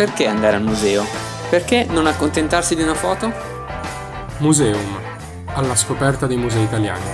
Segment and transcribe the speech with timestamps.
[0.00, 1.04] Perché andare al museo?
[1.50, 3.30] Perché non accontentarsi di una foto?
[4.38, 4.98] Museum,
[5.48, 7.04] alla scoperta dei musei italiani.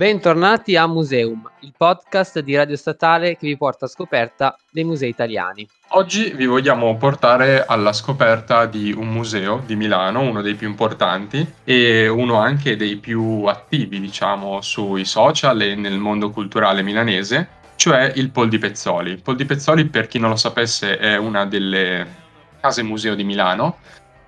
[0.00, 5.10] Bentornati a Museum, il podcast di Radio Statale che vi porta a scoperta dei musei
[5.10, 5.68] italiani.
[5.88, 11.46] Oggi vi vogliamo portare alla scoperta di un museo di Milano, uno dei più importanti
[11.64, 18.10] e uno anche dei più attivi, diciamo, sui social e nel mondo culturale milanese, cioè
[18.14, 19.10] il Pol di Pezzoli.
[19.10, 22.06] Il Pol di Pezzoli, per chi non lo sapesse, è una delle
[22.58, 23.76] case museo di Milano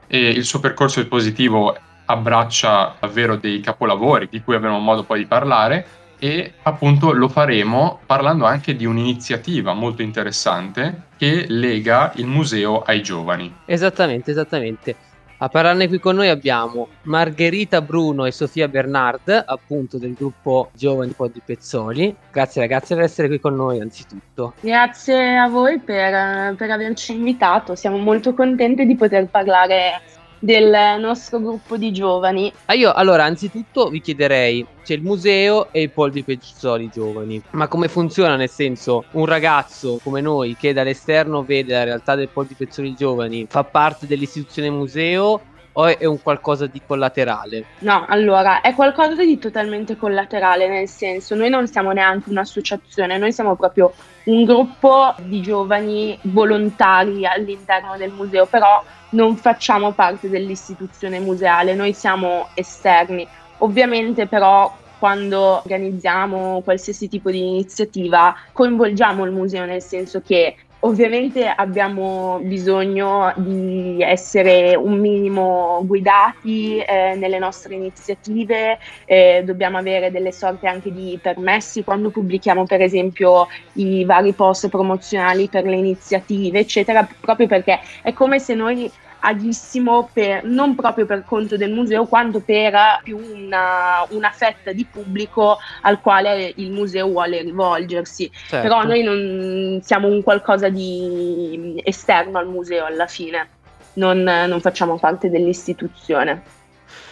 [0.07, 1.75] e il suo percorso espositivo
[2.13, 5.87] abbraccia davvero dei capolavori di cui avremo modo poi di parlare
[6.19, 13.03] e appunto lo faremo parlando anche di un'iniziativa molto interessante che lega il museo ai
[13.03, 13.53] giovani.
[13.65, 14.95] Esattamente, esattamente.
[15.39, 21.11] A parlarne qui con noi abbiamo Margherita Bruno e Sofia Bernard, appunto del gruppo Giovani
[21.11, 22.15] Po di Pezzoli.
[22.31, 24.55] Grazie ragazzi per essere qui con noi anzitutto.
[24.61, 30.01] Grazie a voi per, per averci invitato, siamo molto contenti di poter parlare
[30.43, 32.53] del nostro gruppo di giovani.
[32.65, 37.41] Ah, io allora anzitutto vi chiederei, c'è il museo e il pol di Pezzoli giovani,
[37.51, 42.29] ma come funziona nel senso un ragazzo come noi che dall'esterno vede la realtà del
[42.29, 45.41] pol di Pezzoli giovani fa parte dell'istituzione museo
[45.75, 47.65] o è un qualcosa di collaterale?
[47.79, 53.33] No, allora è qualcosa di totalmente collaterale, nel senso noi non siamo neanche un'associazione, noi
[53.33, 53.93] siamo proprio
[54.25, 58.83] un gruppo di giovani volontari all'interno del museo, però
[59.13, 63.29] non facciamo parte dell'istituzione museale, noi siamo esterni.
[63.59, 71.47] Ovviamente però quando organizziamo qualsiasi tipo di iniziativa coinvolgiamo il museo nel senso che Ovviamente
[71.47, 80.33] abbiamo bisogno di essere un minimo guidati eh, nelle nostre iniziative, eh, dobbiamo avere delle
[80.33, 86.59] sorte anche di permessi quando pubblichiamo per esempio i vari post promozionali per le iniziative,
[86.59, 88.91] eccetera, proprio perché è come se noi
[89.25, 94.85] agissimo per, non proprio per conto del museo quanto per più una, una, fetta di
[94.91, 98.31] pubblico al quale il museo vuole rivolgersi.
[98.33, 98.61] Certo.
[98.61, 103.49] Però noi non siamo un qualcosa di esterno al museo alla fine,
[103.95, 106.61] non, non facciamo parte dell'istituzione.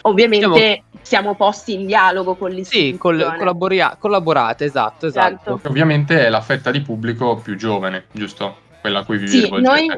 [0.03, 1.03] Ovviamente siamo...
[1.03, 2.93] siamo posti in dialogo con l'istituzione.
[2.93, 5.53] Sì, col, collaboria- collaborate, esatto, esatto.
[5.53, 5.69] Certo.
[5.69, 8.69] Ovviamente è la fetta di pubblico più giovane, giusto?
[8.81, 9.91] Quella a cui vi sì, noi,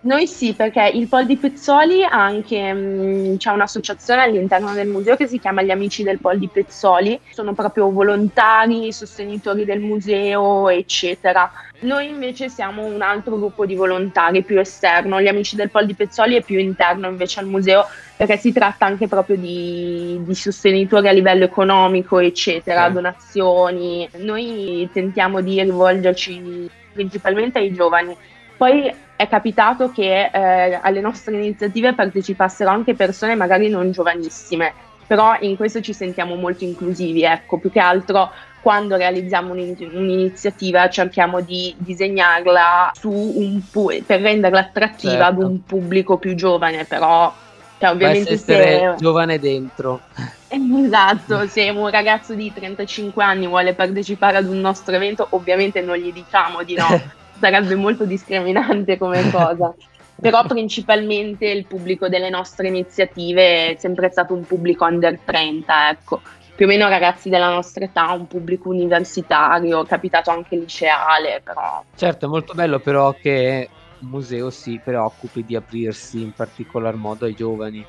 [0.00, 4.86] noi sì, perché il Pol di Pezzoli ha anche mh, mm, c'è un'associazione all'interno del
[4.86, 9.80] museo che si chiama Gli Amici del Pol di Pezzoli, sono proprio volontari, sostenitori del
[9.80, 11.50] museo, eccetera.
[11.80, 15.94] Noi invece siamo un altro gruppo di volontari più esterno, gli Amici del Pol di
[15.94, 17.86] Pezzoli è più interno invece al museo
[18.16, 22.92] perché si tratta anche proprio di, di sostenitori a livello economico, eccetera, sì.
[22.92, 24.08] donazioni.
[24.18, 28.16] Noi tentiamo di rivolgerci principalmente ai giovani.
[28.56, 34.72] Poi è capitato che eh, alle nostre iniziative partecipassero anche persone magari non giovanissime,
[35.06, 38.30] però in questo ci sentiamo molto inclusivi, ecco, più che altro
[38.60, 45.26] quando realizziamo un'iniziativa cerchiamo di disegnarla un pu- per renderla attrattiva certo.
[45.26, 47.32] ad un pubblico più giovane, però
[47.78, 50.00] cioè, ovviamente se giovane dentro.
[50.48, 55.96] Esatto, se un ragazzo di 35 anni vuole partecipare ad un nostro evento, ovviamente non
[55.96, 56.86] gli diciamo di no.
[57.38, 59.74] sarebbe molto discriminante come cosa.
[60.18, 66.20] Però principalmente il pubblico delle nostre iniziative è sempre stato un pubblico under 30, ecco.
[66.54, 71.84] Più o meno ragazzi della nostra età, un pubblico universitario, capitato anche liceale, però.
[71.94, 73.68] Certo, è molto bello però che
[73.98, 77.84] un museo si preoccupi di aprirsi in particolar modo ai giovani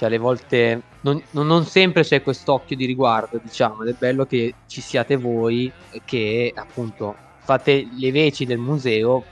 [0.00, 4.24] cioè alle volte non, non, non, sempre c'è quest'occhio di riguardo, diciamo, ed è bello
[4.24, 5.70] che ci siate voi
[6.06, 9.28] che appunto fate le veci del museo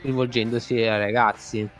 [0.00, 1.70] rivolgendosi ai ragazzi.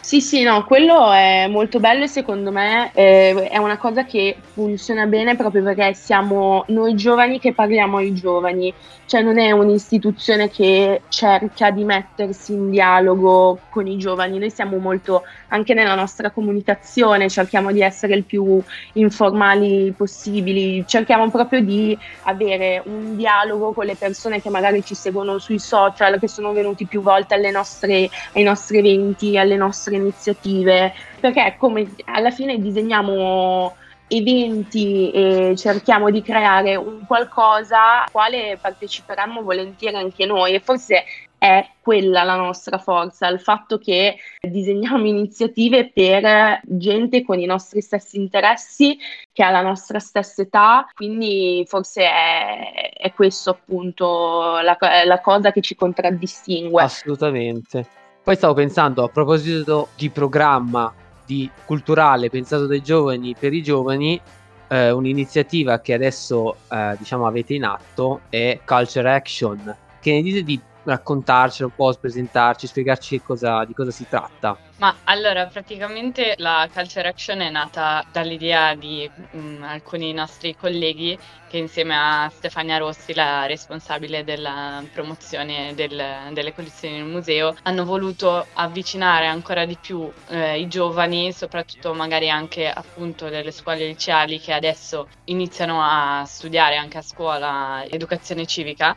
[0.00, 4.40] Sì, sì, no, quello è molto bello e secondo me eh, è una cosa che
[4.42, 8.72] funziona bene proprio perché siamo noi giovani che parliamo ai giovani,
[9.04, 14.78] cioè non è un'istituzione che cerca di mettersi in dialogo con i giovani, noi siamo
[14.78, 18.62] molto anche nella nostra comunicazione, cerchiamo di essere il più
[18.94, 25.38] informali possibili, cerchiamo proprio di avere un dialogo con le persone che magari ci seguono
[25.38, 31.56] sui social, che sono venuti più volte nostre, ai nostri eventi, alle nostre iniziative, perché
[31.58, 33.74] come alla fine disegniamo
[34.08, 41.04] eventi e cerchiamo di creare un qualcosa al quale parteciperemmo volentieri anche noi e forse
[41.38, 47.80] è quella la nostra forza, il fatto che disegniamo iniziative per gente con i nostri
[47.80, 48.98] stessi interessi,
[49.32, 55.52] che ha la nostra stessa età, quindi forse è, è questo appunto la, la cosa
[55.52, 56.82] che ci contraddistingue.
[56.82, 57.86] Assolutamente.
[58.28, 60.92] Poi stavo pensando, a proposito di programma
[61.24, 64.20] di culturale pensato dai giovani per i giovani,
[64.68, 69.74] eh, un'iniziativa che adesso eh, diciamo avete in atto è Culture Action.
[69.98, 70.60] Che ne dite di
[70.90, 74.56] raccontarcelo un po', presentarci, spiegarci cosa, di cosa si tratta?
[74.78, 81.18] Ma allora, praticamente la Culture Action è nata dall'idea di mh, mm, alcuni nostri colleghi
[81.48, 87.84] che insieme a Stefania Rossi, la responsabile della promozione del, delle collezioni del museo, hanno
[87.84, 94.38] voluto avvicinare ancora di più eh, i giovani, soprattutto magari anche appunto delle scuole liceali
[94.38, 98.96] che adesso iniziano a studiare anche a scuola educazione civica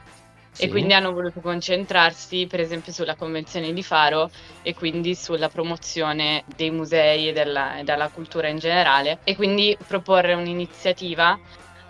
[0.52, 0.64] sì.
[0.64, 4.30] e quindi hanno voluto concentrarsi per esempio sulla convenzione di Faro
[4.62, 10.34] e quindi sulla promozione dei musei e della, della cultura in generale e quindi proporre
[10.34, 11.40] un'iniziativa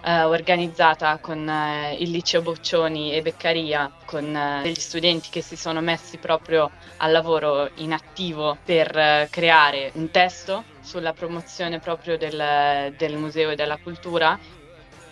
[0.04, 5.56] eh, organizzata con eh, il liceo Boccioni e Beccaria, con eh, degli studenti che si
[5.56, 12.18] sono messi proprio al lavoro in attivo per eh, creare un testo sulla promozione proprio
[12.18, 14.38] del, del museo e della cultura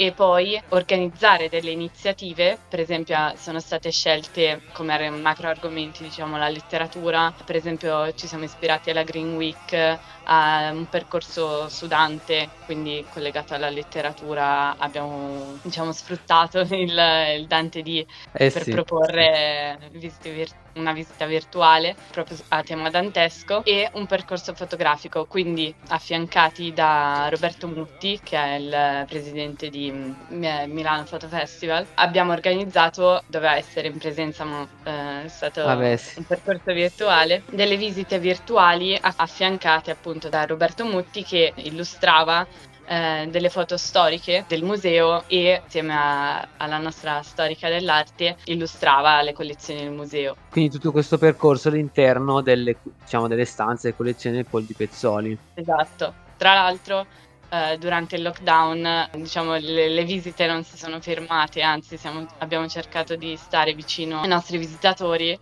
[0.02, 6.48] e poi organizzare delle iniziative, per esempio sono state scelte come macro argomenti diciamo la
[6.48, 9.98] letteratura, per esempio ci siamo ispirati alla Green Week,
[10.32, 16.98] a un percorso su Dante, quindi collegato alla letteratura abbiamo diciamo sfruttato il,
[17.38, 22.90] il Dante D eh per sì, proporre visite virtuali una visita virtuale proprio a tema
[22.90, 29.92] dantesco e un percorso fotografico, quindi affiancati da Roberto Mutti, che è il presidente di
[30.30, 31.86] Milano Photo Festival.
[31.96, 36.20] Abbiamo organizzato, doveva essere in presenza, ma eh, è stato Vabbè, sì.
[36.20, 42.46] un percorso virtuale, delle visite virtuali affiancate appunto da Roberto Mutti che illustrava
[42.90, 49.32] eh, delle foto storiche del museo e insieme a, alla nostra storica dell'arte illustrava le
[49.32, 50.36] collezioni del museo.
[50.50, 55.38] Quindi tutto questo percorso all'interno delle, diciamo, delle stanze e collezioni del Pol di Pezzoli.
[55.54, 56.14] Esatto.
[56.36, 57.06] Tra l'altro
[57.50, 62.68] Uh, durante il lockdown diciamo, le, le, visite non si sono fermate, anzi siamo, abbiamo
[62.68, 65.36] cercato di stare vicino ai nostri visitatori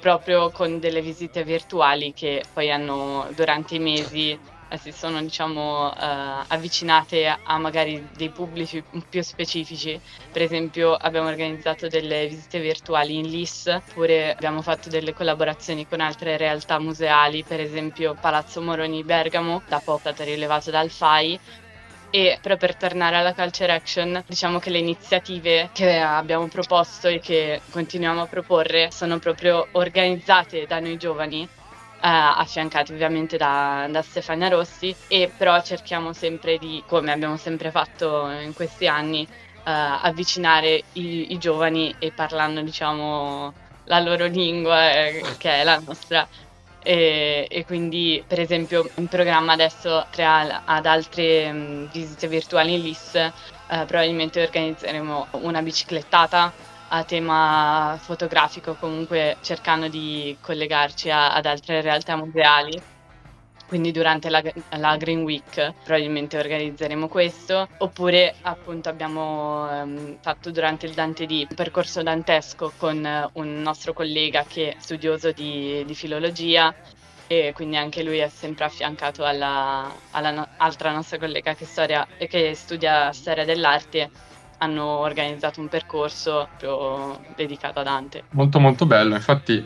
[0.00, 4.38] proprio con delle visite virtuali che poi hanno durante i mesi
[4.72, 10.00] eh, si sono diciamo, eh, avvicinate a, magari dei pubblici più specifici.
[10.30, 16.00] Per esempio abbiamo organizzato delle visite virtuali in LIS, oppure abbiamo fatto delle collaborazioni con
[16.00, 21.40] altre realtà museali, per esempio Palazzo Moroni Bergamo, da poco è stato rilevato dal FAI,
[22.10, 27.20] e però per tornare alla Culture Action, diciamo che le iniziative che abbiamo proposto e
[27.20, 31.48] che continuiamo a proporre sono proprio organizzate da noi giovani eh,
[32.00, 34.94] affiancati ovviamente da, da, Stefania Rossi.
[35.06, 39.28] E però cerchiamo sempre di, come abbiamo sempre fatto in questi anni, eh,
[39.64, 43.52] avvicinare i, i, giovani e parlando diciamo
[43.84, 46.26] la loro lingua eh, che è la nostra
[46.82, 52.80] e, e, quindi per esempio in programma adesso tra, ad altre mh, visite virtuali in
[52.80, 53.32] LIS eh,
[53.66, 56.52] probabilmente organizzeremo una biciclettata
[56.92, 62.82] a tema fotografico, comunque cercando di collegarci a, ad altre realtà museali.
[63.70, 64.42] Quindi durante la,
[64.78, 71.46] la, Green Week probabilmente organizzeremo questo, oppure appunto abbiamo um, fatto durante il Dante D
[71.48, 76.74] un percorso dantesco con un nostro collega che è studioso di, di filologia
[77.28, 82.04] e quindi anche lui è sempre affiancato alla, alla no- altra nostra collega che, storia,
[82.18, 84.10] che studia storia dell'arte
[84.58, 86.48] hanno organizzato un percorso
[87.36, 88.24] dedicato a Dante.
[88.30, 89.64] Molto molto bello, infatti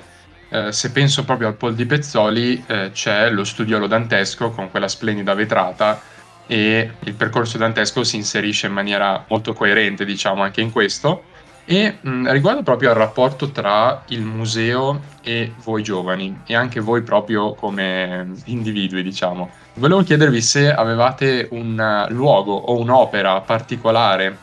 [0.55, 4.87] eh, se penso proprio al Pol di Pezzoli eh, c'è lo studiolo dantesco con quella
[4.87, 6.01] splendida vetrata
[6.47, 11.25] e il percorso dantesco si inserisce in maniera molto coerente diciamo anche in questo.
[11.65, 17.03] E mh, riguardo proprio al rapporto tra il museo e voi giovani e anche voi
[17.03, 19.51] proprio come individui diciamo.
[19.75, 24.39] Volevo chiedervi se avevate un luogo o un'opera particolare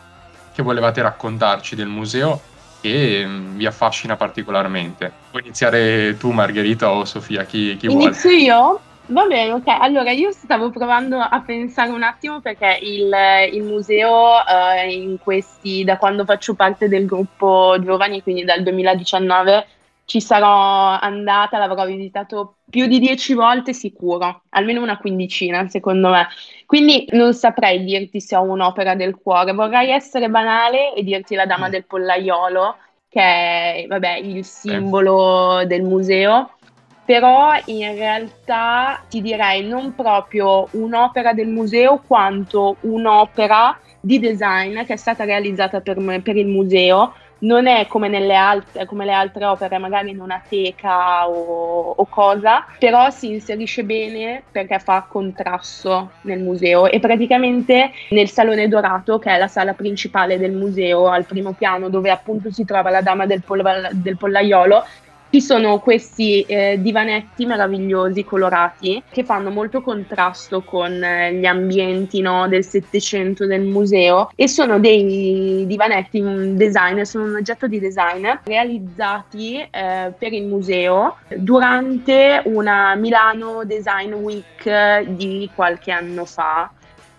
[0.54, 2.42] che volevate raccontarci del museo
[2.82, 5.12] che mm, vi affascina particolarmente.
[5.30, 8.06] Puoi iniziare tu Margherita o Sofia, chi, chi vuole?
[8.06, 8.82] Inizio io?
[9.08, 9.68] Va bene, ok.
[9.68, 13.12] Allora io stavo provando a pensare un attimo perché il,
[13.52, 19.68] il museo uh, in questi, da quando faccio parte del gruppo giovani, quindi dal 2019,
[20.12, 26.28] ci sarò andata, l'avrò visitato più di dieci volte sicuro, almeno una quindicina secondo me.
[26.66, 31.46] Quindi non saprei dirti se ho un'opera del cuore, vorrei essere banale e dirti La
[31.46, 31.72] Dama mm.
[31.72, 32.76] del Pollaiolo,
[33.08, 36.58] che è vabbè, il simbolo del museo,
[37.06, 44.92] però in realtà ti direi non proprio un'opera del museo quanto un'opera di design che
[44.92, 49.46] è stata realizzata per, per il museo non è come, nelle altre, come le altre
[49.46, 56.12] opere, magari in una teca o, o, cosa, però si inserisce bene perché fa contrasto
[56.22, 56.88] nel museo.
[56.88, 61.90] E praticamente nel Salone Dorato, che è la sala principale del museo, al primo piano
[61.90, 64.84] dove appunto si trova la Dama del, pol- del Pollaiolo,
[65.32, 72.20] ci sono questi eh, divanetti meravigliosi, colorati, che fanno molto contrasto con eh, gli ambienti
[72.20, 76.22] no, del Settecento del museo e sono dei divanetti,
[76.56, 84.12] design, sono un oggetto di design realizzati eh, per il museo durante una Milano Design
[84.12, 86.70] Week di qualche anno fa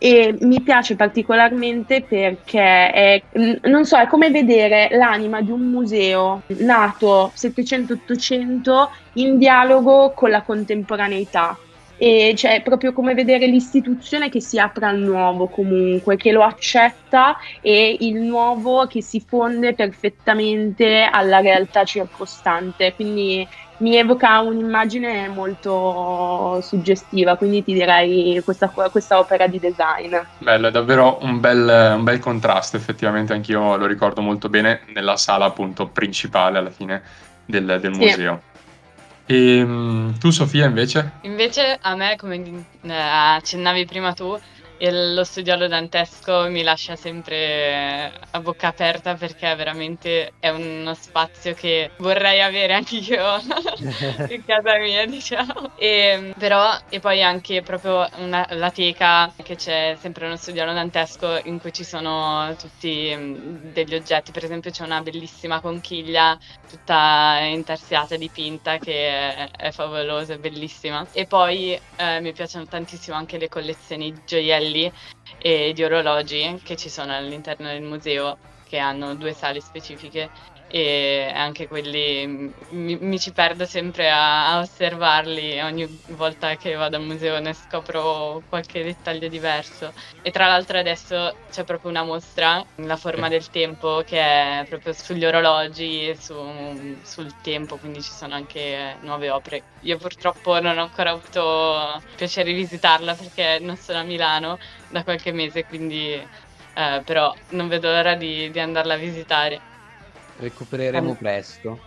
[0.04, 3.23] e mi piace particolarmente perché è,
[3.68, 10.42] non so, è come vedere l'anima di un museo nato 700-800 in dialogo con la
[10.42, 11.56] contemporaneità.
[12.02, 16.42] E cioè è proprio come vedere l'istituzione che si apre al nuovo comunque, che lo
[16.42, 22.92] accetta e il nuovo che si fonde perfettamente alla realtà circostante.
[22.97, 30.16] Quindi mi evoca un'immagine molto suggestiva, quindi ti direi questa, questa opera di design.
[30.38, 35.16] Bello, è davvero un bel, un bel, contrasto, effettivamente anch'io lo ricordo molto bene nella
[35.16, 37.00] sala appunto principale alla fine
[37.44, 38.00] del, del sì.
[38.00, 38.42] museo.
[39.26, 41.12] E ehm, tu Sofia invece?
[41.23, 44.38] Invece a me, come eh, accennavi prima tu,
[44.91, 51.91] lo studiolo dantesco mi lascia sempre a bocca aperta perché veramente è uno spazio che
[51.99, 53.23] vorrei avere anche io
[54.29, 55.77] in casa mia, diciamo.
[55.77, 61.41] E, però, e poi anche proprio una, la teca, che c'è sempre uno studiolo dantesco
[61.45, 63.15] in cui ci sono tutti
[63.73, 64.33] degli oggetti.
[64.33, 66.37] Per esempio, c'è una bellissima conchiglia
[66.69, 71.07] tutta intarsiata dipinta che è, è favolosa, è bellissima.
[71.12, 74.93] E poi eh, mi piacciono tantissimo anche le collezioni gioielli gioielli
[75.38, 78.38] e di orologi che ci sono all'interno del museo,
[78.73, 80.31] che hanno due sale specifiche
[80.67, 82.26] e anche quelli
[82.71, 87.52] mi, mi ci perdo sempre a, a, osservarli ogni volta che vado al museo ne
[87.52, 89.93] scopro qualche dettaglio diverso.
[90.23, 94.95] E tra l'altro adesso c'è proprio una mostra la forma del tempo che è proprio
[94.95, 99.67] sugli orologi su, sul tempo quindi ci sono anche nuove opere.
[99.81, 104.57] Io purtroppo non ho ancora avuto piacere di visitarla perché non sono a Milano
[104.88, 106.26] da qualche mese quindi
[106.75, 109.71] eh, però non vedo l'ora di, di andarla a visitare
[110.43, 111.79] recupereremo presto.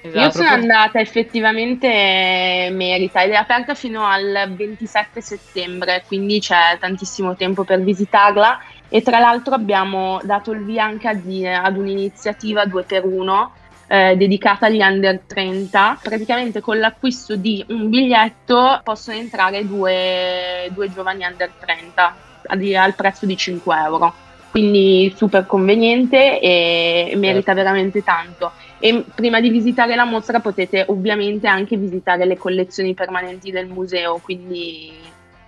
[0.00, 0.18] Esatto.
[0.18, 7.34] Io sono andata effettivamente merita ed è aperta fino al 27 settembre, quindi c'è tantissimo
[7.34, 13.48] tempo per visitarla e tra l'altro abbiamo dato il via anche ad, ad un'iniziativa 2x1
[13.88, 15.98] eh, dedicata agli under 30.
[16.00, 23.26] Praticamente con l'acquisto di un biglietto possono entrare due, due giovani under 30 al prezzo
[23.26, 24.14] di 5 euro
[24.50, 27.54] quindi super conveniente e merita certo.
[27.54, 28.52] veramente tanto.
[28.78, 34.18] E prima di visitare la mostra potete ovviamente anche visitare le collezioni permanenti del museo,
[34.18, 34.92] quindi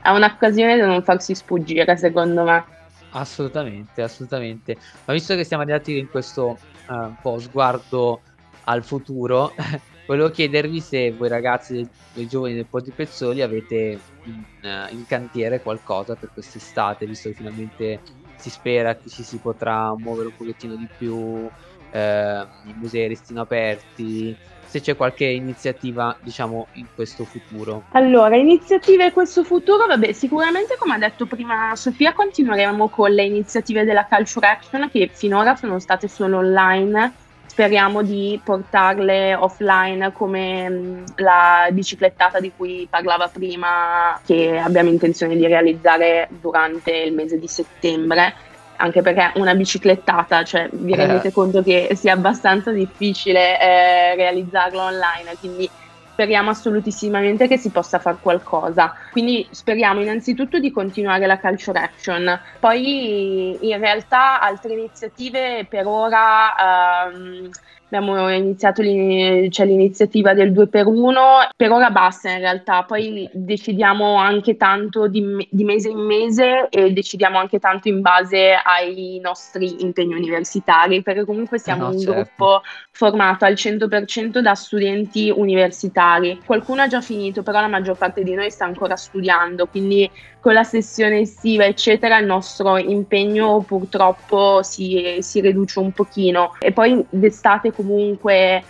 [0.03, 2.65] è un'occasione da non farsi sfuggire secondo me.
[3.11, 4.77] Assolutamente, assolutamente.
[5.05, 8.21] Ma visto che siamo arrivati in questo uh, po' sguardo
[8.65, 9.53] al futuro,
[10.11, 15.63] volevo chiedervi se voi ragazzi dei, giovani del Ponte Pezzoli avete in, uh, in cantiere
[15.63, 18.01] qualcosa per quest'estate, visto che finalmente
[18.35, 21.49] si spera che ci si potrà muovere un pochettino di più,
[21.93, 27.85] eh, i musei restino aperti, se c'è qualche iniziativa diciamo in questo futuro.
[27.93, 33.25] Allora, iniziative in questo futuro, vabbè, sicuramente come ha detto prima Sofia continueremo con le
[33.25, 37.20] iniziative della Culture Action che finora sono state solo online
[37.51, 45.35] speriamo di portarle offline come mm, la biciclettata di cui parlava prima, che abbiamo intenzione
[45.35, 48.35] di realizzare durante il mese di settembre.
[48.77, 51.33] Anche perché una biciclettata, cioè vi rendete eh.
[51.33, 55.69] conto che sia abbastanza difficile eh, realizzarla online, quindi
[56.13, 58.95] speriamo assolutissimamente che si possa fare qualcosa.
[59.11, 62.41] Quindi speriamo innanzitutto di continuare la culture action.
[62.59, 67.51] Poi in realtà altre iniziative per ora ehm,
[67.91, 74.15] abbiamo iniziato c'è l'iniziativa del 2 per 1 per ora basta in realtà poi decidiamo
[74.15, 79.83] anche tanto di, di, mese in mese e decidiamo anche tanto in base ai nostri
[79.83, 82.13] impegni universitari perché comunque eh siamo no, un certo.
[82.15, 82.63] gruppo
[82.93, 88.35] formato al 100% da studenti universitari qualcuno ha già finito però la maggior parte di
[88.35, 90.09] noi sta ancora studiando, quindi
[90.41, 96.55] con la sessione estiva, eccetera, il nostro impegno purtroppo si, si riduce un pochino.
[96.61, 98.63] E poi d'estate comunque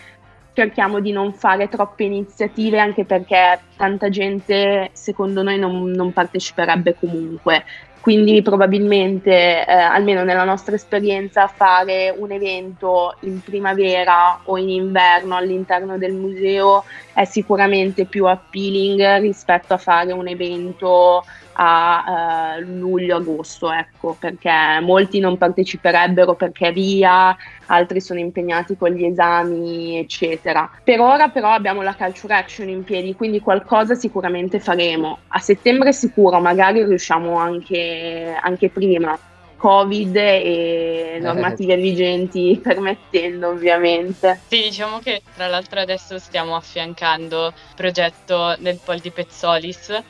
[0.53, 6.95] cerchiamo di non fare troppe iniziative anche perché tanta gente secondo noi non, non parteciperebbe
[6.99, 7.63] comunque
[8.01, 15.35] quindi probabilmente, eh, almeno nella nostra esperienza, fare un evento in primavera o in inverno
[15.35, 21.23] all'interno del museo è sicuramente più appealing rispetto a fare un evento
[21.63, 27.35] a eh, luglio-agosto, ecco, perché molti non parteciperebbero perché è via,
[27.67, 30.69] altri sono impegnati con gli esami, eccetera.
[30.83, 35.19] Per ora però abbiamo la Culture Action in piedi, quindi qualcosa sicuramente faremo.
[35.27, 39.17] A settembre sicuro, magari riusciamo anche, anche prima.
[39.61, 41.77] Covid e normative eh.
[41.77, 44.39] vigenti permettendo ovviamente.
[44.47, 50.01] Sì, diciamo che tra l'altro adesso stiamo affiancando il progetto del Pol di Pezzolis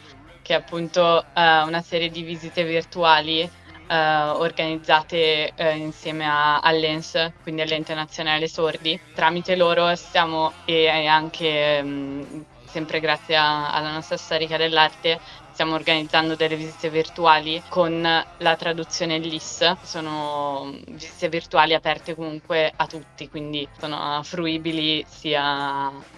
[0.41, 7.31] che è appunto uh, una serie di visite virtuali uh, organizzate uh, insieme a, all'ENS,
[7.43, 8.99] quindi all'Ente Nazionale Sordi.
[9.13, 15.19] Tramite loro stiamo, e, anche um, sempre grazie a, alla nostra storica dell'arte,
[15.61, 22.87] stiamo organizzando delle visite virtuali con la traduzione LIS, sono visite virtuali aperte comunque a
[22.87, 25.43] tutti, quindi sono fruibili sia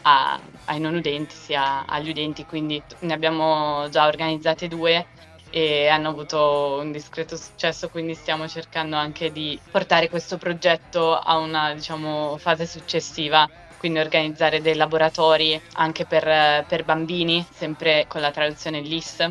[0.02, 5.10] a, ai non udenti sia agli udenti, quindi ne abbiamo già organizzate due
[5.50, 11.38] e hanno avuto un discreto successo, quindi stiamo cercando anche di portare questo progetto a
[11.38, 13.46] una diciamo, fase successiva
[13.84, 19.30] quindi organizzare dei laboratori anche per, per bambini, sempre con la traduzione LIS,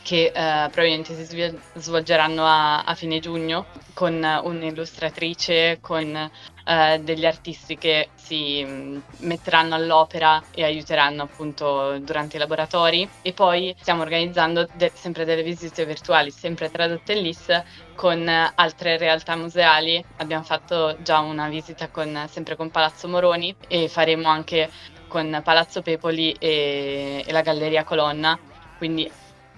[0.00, 3.66] che eh, probabilmente si svolgeranno a, a, fine giugno
[3.98, 12.36] con un'illustratrice, con eh, degli artisti che si mm, metteranno all'opera e aiuteranno appunto durante
[12.36, 17.62] i laboratori e poi stiamo organizzando de- sempre delle visite virtuali, sempre tradotte in LIS
[17.96, 20.00] con altre realtà museali.
[20.18, 24.70] Abbiamo fatto già una visita con, sempre con Palazzo Moroni e faremo anche
[25.08, 28.38] con Palazzo Pepoli e, e la Galleria Colonna.
[28.76, 29.10] Quindi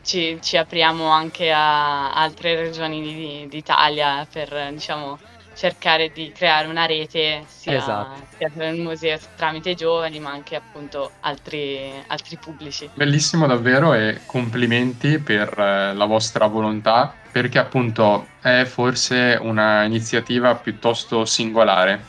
[0.03, 5.19] ci, ci apriamo anche a altre regioni d'Italia per diciamo,
[5.55, 8.23] cercare di creare una rete sia, esatto.
[8.37, 12.89] sia per il museo tramite i giovani ma anche appunto altri, altri pubblici.
[12.95, 20.55] Bellissimo davvero e complimenti per eh, la vostra volontà perché appunto è forse una iniziativa
[20.55, 22.05] piuttosto singolare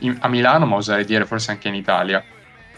[0.00, 2.24] in, a Milano ma oserei dire forse anche in Italia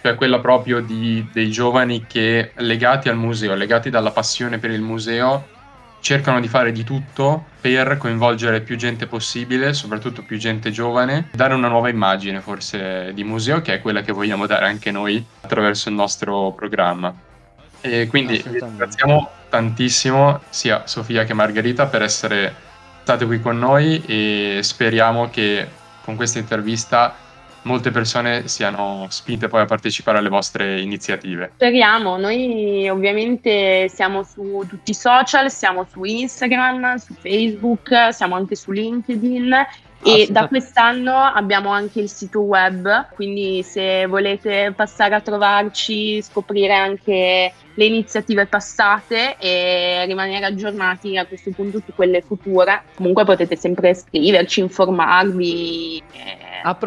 [0.01, 4.81] cioè quella proprio di, dei giovani che legati al museo, legati dalla passione per il
[4.81, 5.57] museo,
[6.01, 11.55] cercano di fare di tutto per coinvolgere più gente possibile, soprattutto più gente giovane, dare
[11.55, 15.89] una nuova immagine forse di museo che è quella che vogliamo dare anche noi attraverso
[15.89, 17.15] il nostro programma.
[17.81, 22.55] E quindi ringraziamo tantissimo sia Sofia che Margherita per essere
[23.03, 25.67] state qui con noi e speriamo che
[26.05, 27.15] con questa intervista
[27.63, 31.53] molte persone siano spinte poi a partecipare alle vostre iniziative.
[31.55, 38.55] Speriamo, noi ovviamente siamo su tutti i social, siamo su Instagram, su Facebook, siamo anche
[38.55, 39.55] su LinkedIn
[40.03, 46.75] e da quest'anno abbiamo anche il sito web, quindi se volete passare a trovarci, scoprire
[46.75, 53.57] anche le iniziative passate e rimanere aggiornati a questo punto su quelle future, comunque potete
[53.57, 56.03] sempre scriverci, informarvi.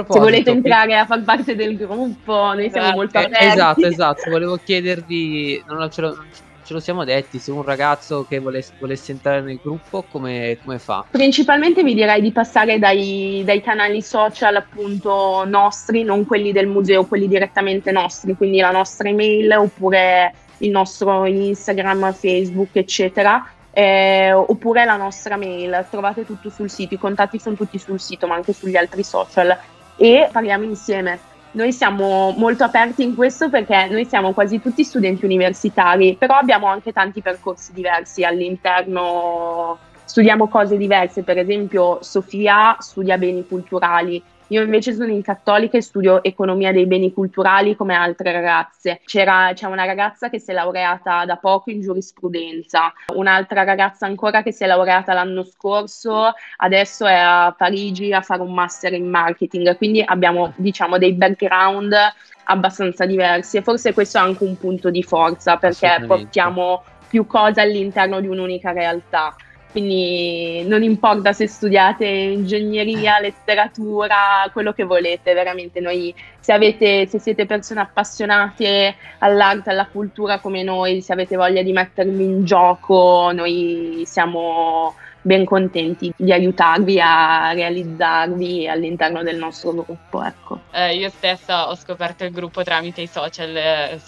[0.10, 3.45] se volete entrare a far parte del gruppo, noi siamo molto eh, aperti.
[3.45, 8.74] Esatto, esatto, volevo chiedervi, non ce ce lo siamo detti, se un ragazzo che volesse,
[8.80, 11.06] volesse entrare nel gruppo come, come, fa?
[11.10, 17.06] Principalmente vi direi di passare dai, dai, canali social appunto nostri, non quelli del museo,
[17.06, 23.46] quelli direttamente nostri, quindi la nostra email oppure il nostro Instagram, Facebook, eccetera.
[23.74, 28.28] Eh, oppure la nostra mail, trovate tutto sul sito, i contatti sono tutti sul sito
[28.28, 29.58] ma anche sugli altri social
[29.96, 31.20] e parliamo insieme
[31.52, 36.68] noi siamo molto aperti in questo perché noi siamo quasi tutti studenti universitari, però abbiamo
[36.68, 44.62] anche tanti percorsi diversi all'interno, studiamo cose diverse, per esempio Sofia studia beni culturali, io
[44.62, 49.00] invece sono in cattolica e studio economia dei beni culturali come altre ragazze.
[49.06, 54.44] C'era, c'è una ragazza che si è laureata da poco in giurisprudenza, un'altra ragazza ancora
[54.44, 59.10] che si è laureata l'anno scorso, adesso è a Parigi a fare un master in
[59.10, 59.78] marketing.
[59.78, 61.96] Quindi abbiamo diciamo dei background
[62.44, 67.62] abbastanza diversi e forse questo è anche un punto di forza perché portiamo più cose
[67.62, 69.34] all'interno di un'unica realtà.
[69.72, 75.80] Quindi non importa se studiate ingegneria, letteratura, quello che volete, veramente.
[75.80, 81.62] Noi se, avete, se siete persone appassionate all'arte, alla cultura come noi, se avete voglia
[81.62, 89.72] di mettervi in gioco, noi siamo ben contenti di aiutarvi a realizzarvi all'interno del nostro
[89.72, 90.24] gruppo.
[90.24, 90.62] Ecco.
[90.72, 94.00] Eh, io stessa ho scoperto il gruppo tramite i social, eh,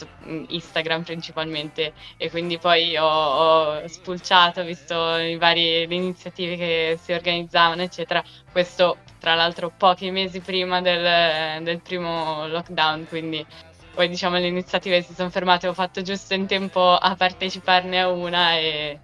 [0.48, 4.96] Instagram principalmente, e quindi poi ho, ho spulciato, ho visto
[5.38, 8.24] vari, le iniziative che si organizzavano, eccetera.
[8.52, 13.46] Questo tra l'altro pochi mesi prima del, del primo lockdown, quindi
[13.94, 18.10] poi diciamo le iniziative si sono fermate, ho fatto giusto in tempo a parteciparne a
[18.10, 19.00] una e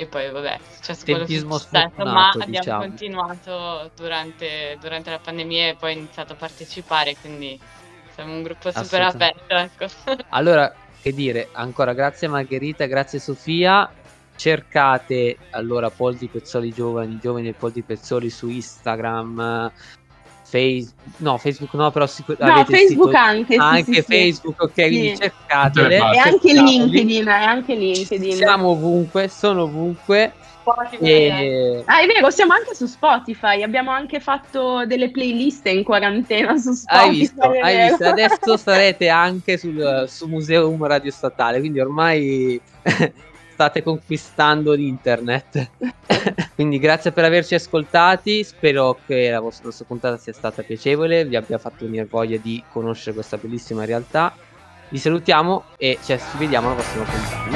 [0.00, 2.80] e poi vabbè, è successo quello che ma abbiamo diciamo.
[2.82, 7.58] continuato durante, durante, la pandemia e poi ho iniziato a partecipare, quindi
[8.14, 9.54] siamo un gruppo super aperto.
[9.56, 9.86] Ecco.
[10.30, 13.90] Allora, che dire, ancora grazie Margherita, grazie Sofia.
[14.36, 19.72] Cercate allora Poldi Pezzoli Giovani, Giovani e Poldi Pezzoli su Instagram,
[20.48, 20.88] Face...
[21.18, 22.72] no, Facebook no, però sicuramente.
[22.72, 23.22] No, Facebook sito...
[23.22, 23.52] anche.
[23.52, 25.96] Sì, anche sì, Facebook, ok, quindi cercatele.
[25.96, 28.36] E anche LinkedIn, e anche LinkedIn.
[28.36, 30.32] Siamo ovunque, sono ovunque.
[31.00, 31.82] E...
[31.86, 33.62] Ah, è vero, siamo anche su Spotify.
[33.62, 37.08] Abbiamo anche fatto delle playlist in quarantena su Spotify.
[37.08, 37.42] Hai visto?
[37.42, 38.04] Hai visto?
[38.04, 41.58] Adesso sarete anche sul, su Museum Radio Statale.
[41.58, 42.60] Quindi ormai
[43.58, 45.70] state conquistando l'internet.
[46.54, 51.58] Quindi grazie per averci ascoltati, spero che la vostra, puntata sia stata piacevole, vi abbia
[51.58, 54.32] fatto venire voglia di conoscere questa bellissima realtà.
[54.90, 57.48] Vi salutiamo e ci vediamo alla prossima puntata.